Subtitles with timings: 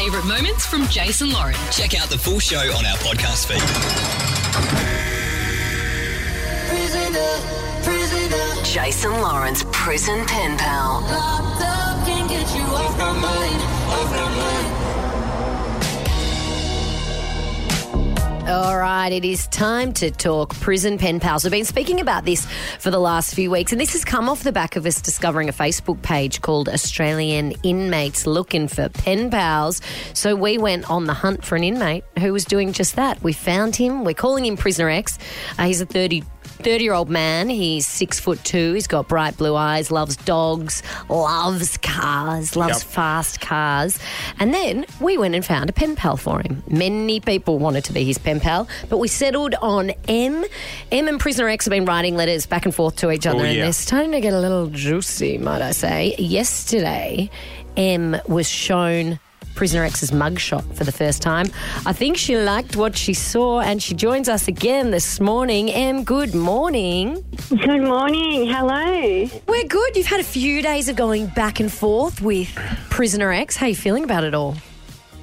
[0.00, 1.54] favourite moments from Jason Lauren.
[1.70, 3.60] Check out the full show on our podcast feed.
[6.70, 7.32] Prisoner,
[7.82, 8.64] prisoner.
[8.64, 11.02] Jason Lawrence Prison Pen Pal.
[18.50, 21.44] All right, it is time to talk prison pen pals.
[21.44, 22.48] We've been speaking about this
[22.80, 25.48] for the last few weeks, and this has come off the back of us discovering
[25.48, 29.80] a Facebook page called Australian Inmates Looking for Pen Pals.
[30.14, 33.22] So we went on the hunt for an inmate who was doing just that.
[33.22, 34.02] We found him.
[34.02, 35.16] We're calling him Prisoner X.
[35.56, 37.48] Uh, he's a 30 30 year old man.
[37.48, 38.74] He's six foot two.
[38.74, 42.92] He's got bright blue eyes, loves dogs, loves cars, loves Yep.
[42.92, 43.98] fast cars.
[44.38, 46.62] And then we went and found a pen pal for him.
[46.68, 50.44] Many people wanted to be his pen pal, but we settled on M.
[50.92, 53.44] M and Prisoner X have been writing letters back and forth to each other, Oh,
[53.44, 53.64] and yeah.
[53.64, 56.14] they're starting to get a little juicy, might I say.
[56.18, 57.30] Yesterday,
[57.76, 59.18] M was shown.
[59.54, 61.46] Prisoner X's mugshot for the first time.
[61.86, 65.70] I think she liked what she saw and she joins us again this morning.
[65.70, 67.24] M, good morning.
[67.50, 68.46] Good morning.
[68.46, 69.28] Hello.
[69.46, 69.96] We're good.
[69.96, 72.48] You've had a few days of going back and forth with
[72.90, 73.56] Prisoner X.
[73.56, 74.56] How are you feeling about it all?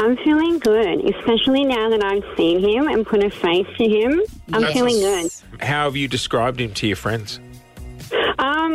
[0.00, 4.22] I'm feeling good, especially now that I've seen him and put a face to him.
[4.52, 4.72] I'm Yes.
[4.72, 5.30] feeling good.
[5.60, 7.40] How have you described him to your friends?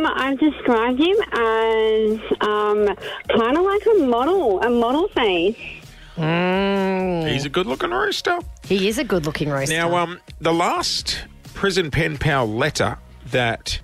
[0.04, 2.96] Um, I've described him as um,
[3.36, 5.56] kind of like a model, a model face.
[6.16, 8.38] He's a good looking rooster.
[8.64, 9.74] He is a good looking rooster.
[9.74, 11.24] Now, um, the last
[11.54, 12.98] prison pen pal letter
[13.30, 13.80] that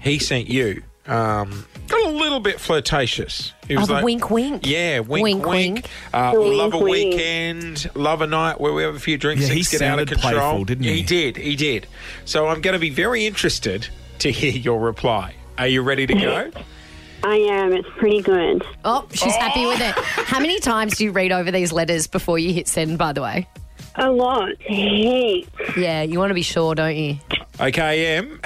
[0.00, 3.52] he sent you um, got a little bit flirtatious.
[3.68, 4.66] He was Oh, the like, wink, wink.
[4.66, 5.74] Yeah, wink, Wink, wink.
[5.76, 5.86] wink.
[6.14, 7.12] Uh, Wink, love a wink.
[7.14, 9.98] weekend, love a night where we have a few drinks Yeah, and he get out
[9.98, 10.32] of sounded control.
[10.50, 10.92] playful, didn't he?
[10.98, 11.86] He did, he did.
[12.24, 13.88] So I'm going to be very interested
[14.22, 15.34] to hear your reply.
[15.58, 16.50] Are you ready to go?
[17.24, 17.72] I am.
[17.72, 18.64] It's pretty good.
[18.84, 19.94] Oh, she's happy with it.
[19.96, 20.02] Oh.
[20.26, 23.22] How many times do you read over these letters before you hit send, by the
[23.22, 23.48] way?
[23.96, 24.50] A lot.
[24.60, 25.76] Heaps.
[25.76, 27.18] Yeah, you want to be sure, don't you?
[27.60, 28.40] Okay, Em,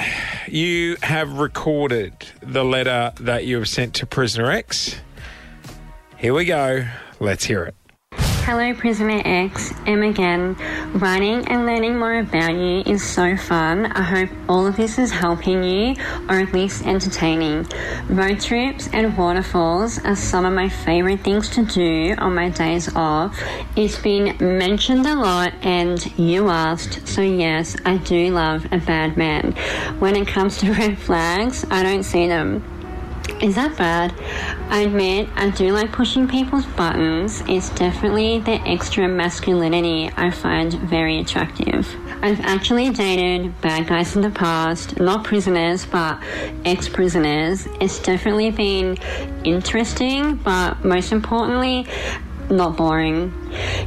[0.48, 2.12] you have recorded
[2.42, 4.96] the letter that you have sent to Prisoner X.
[6.18, 6.86] Here we go.
[7.20, 7.74] Let's hear it.
[8.46, 9.74] Hello, Prisoner X.
[9.86, 10.54] M again.
[10.92, 13.86] Writing and learning more about you is so fun.
[13.86, 15.96] I hope all of this is helping you,
[16.28, 17.66] or at least entertaining.
[18.08, 22.94] Road trips and waterfalls are some of my favorite things to do on my days
[22.94, 23.36] off.
[23.74, 29.16] It's been mentioned a lot, and you asked, so yes, I do love a bad
[29.16, 29.54] man.
[29.98, 32.75] When it comes to red flags, I don't see them.
[33.40, 34.14] Is that bad?
[34.70, 37.42] I admit I do like pushing people's buttons.
[37.46, 41.86] It's definitely the extra masculinity I find very attractive.
[42.22, 46.22] I've actually dated bad guys in the past, not prisoners, but
[46.64, 47.68] ex prisoners.
[47.80, 48.96] It's definitely been
[49.44, 51.86] interesting, but most importantly,
[52.50, 53.32] not boring.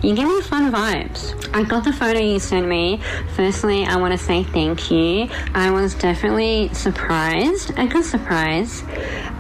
[0.02, 1.36] You give me fun vibes.
[1.54, 3.02] I got the photo you sent me.
[3.36, 5.30] Firstly, I want to say thank you.
[5.54, 8.84] I was definitely surprised, a good surprise.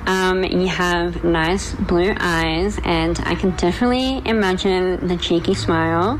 [0.05, 6.19] Um, you have nice blue eyes, and I can definitely imagine the cheeky smile.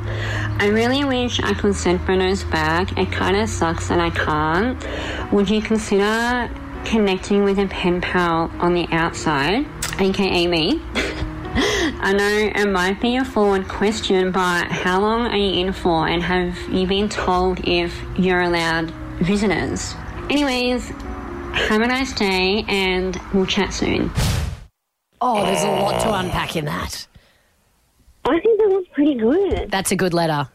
[0.59, 2.97] I really wish I could send photos back.
[2.97, 4.77] It kind of sucks that I can't.
[5.31, 6.49] Would you consider
[6.85, 9.66] connecting with a pen pal on the outside,
[9.99, 10.81] aka me?
[12.02, 16.08] I know it might be a forward question, but how long are you in for,
[16.08, 19.94] and have you been told if you're allowed visitors?
[20.30, 24.09] Anyways, have a nice day, and we'll chat soon.
[25.20, 27.06] Oh, there's a lot to unpack in that.
[28.24, 29.70] I think that was pretty good.
[29.70, 30.47] That's a good letter.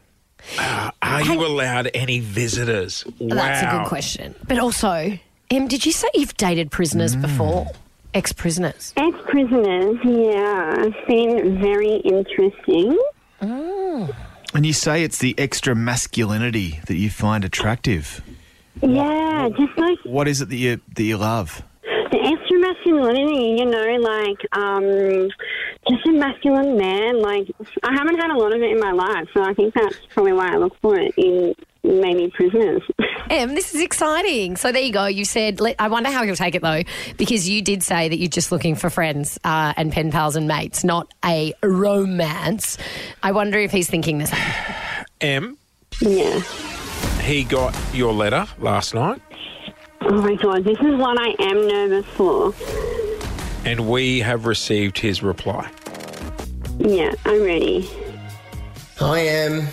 [0.57, 3.05] Uh, are you allowed any visitors?
[3.19, 3.35] Wow.
[3.35, 4.33] That's a good question.
[4.47, 5.19] But also,
[5.51, 7.21] Em, did you say you've dated prisoners mm.
[7.21, 7.67] before?
[8.15, 8.93] Ex prisoners?
[8.97, 10.73] Ex prisoners, yeah.
[10.79, 12.97] It's been very interesting.
[13.41, 18.21] And you say it's the extra masculinity that you find attractive.
[18.81, 21.61] Yeah, just like What is it that you that you love?
[22.11, 25.29] the extra masculinity, you know, like um,
[25.89, 27.21] just a masculine man.
[27.21, 27.49] Like
[27.83, 30.31] I haven't had a lot of it in my life, so I think that's probably
[30.33, 31.53] why I look for it in
[31.85, 32.81] maybe prisoners.
[33.29, 34.55] Em, this is exciting.
[34.57, 35.05] So there you go.
[35.05, 36.81] You said, let, I wonder how he'll take it though,
[37.17, 40.47] because you did say that you're just looking for friends uh, and pen pals and
[40.47, 42.77] mates, not a romance.
[43.23, 44.39] I wonder if he's thinking the same.
[45.21, 45.57] M,
[46.01, 46.39] yeah.
[47.21, 49.21] he got your letter last night,
[50.01, 52.53] Oh my god, this is what I am nervous for.
[53.65, 55.67] and we have received his reply.
[56.77, 57.89] Yeah, I'm ready.
[59.01, 59.67] I am.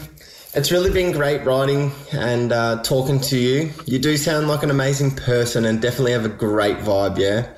[0.55, 3.71] It's really been great writing and uh, talking to you.
[3.87, 7.49] You do sound like an amazing person and definitely have a great vibe, yeah?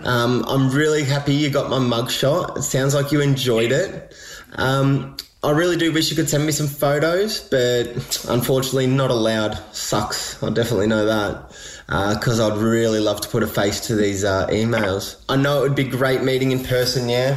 [0.00, 2.56] Um, I'm really happy you got my mugshot.
[2.56, 4.14] It sounds like you enjoyed it.
[4.54, 9.58] Um, I really do wish you could send me some photos, but unfortunately, not allowed.
[9.74, 10.42] Sucks.
[10.42, 11.50] I definitely know that.
[11.86, 15.22] Because I'd really love to put a face to these uh, emails.
[15.28, 17.36] I know it would be great meeting in person, yeah.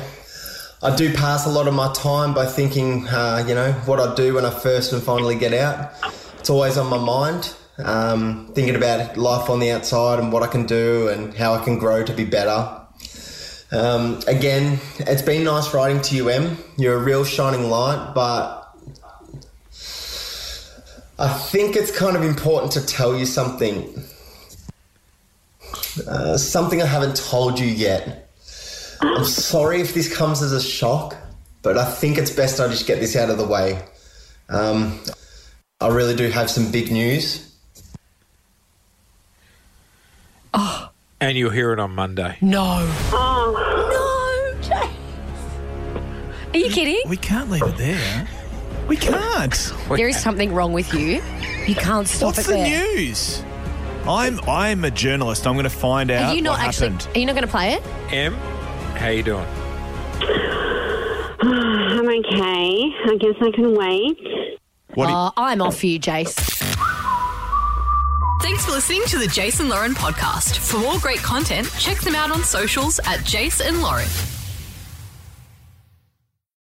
[0.84, 4.14] I do pass a lot of my time by thinking, uh, you know, what I
[4.14, 5.92] do when I first and finally get out.
[6.40, 10.48] It's always on my mind, um, thinking about life on the outside and what I
[10.48, 12.80] can do and how I can grow to be better.
[13.72, 16.58] Um, again, it's been nice writing to you, Em.
[16.78, 18.72] You're a real shining light, but
[21.18, 24.04] I think it's kind of important to tell you something.
[26.08, 28.27] Uh, something I haven't told you yet.
[29.02, 31.16] I'm sorry if this comes as a shock,
[31.62, 33.82] but I think it's best I just get this out of the way.
[34.50, 35.00] Um,
[35.80, 37.44] I really do have some big news.
[40.54, 40.90] Oh.
[41.20, 42.38] And you'll hear it on Monday.
[42.42, 42.78] No.
[43.12, 46.54] Oh, No, Jace.
[46.54, 47.02] Are you kidding?
[47.10, 48.28] We can't leave it there.
[48.88, 49.74] We can't.
[49.90, 51.22] There is something wrong with you.
[51.66, 52.96] You can't stop What's it the there.
[52.96, 53.44] news?
[54.08, 55.46] I'm I'm a journalist.
[55.46, 56.92] I'm going to find out Are you not what actually?
[56.92, 57.16] happened.
[57.16, 57.84] Are you not going to play it?
[58.14, 58.38] Em,
[58.98, 59.46] how you doing?
[61.40, 62.92] I'm okay.
[63.06, 64.18] I guess I can wait.
[64.96, 66.34] What do you- Oh, I'm off for you, Jace.
[68.42, 70.58] Thanks for listening to the Jason Lauren podcast.
[70.60, 74.08] For more great content, check them out on socials at Jason Lauren.